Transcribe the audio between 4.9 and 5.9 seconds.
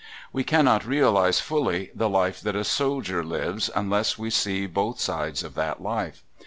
sides of that